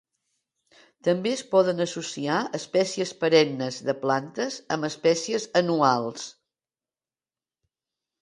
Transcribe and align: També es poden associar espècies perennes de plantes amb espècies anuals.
També 1.07 1.31
es 1.39 1.43
poden 1.51 1.83
associar 1.85 2.37
espècies 2.59 3.11
perennes 3.23 3.77
de 3.89 3.95
plantes 4.07 4.57
amb 4.77 4.89
espècies 4.91 5.45
anuals. 5.63 6.25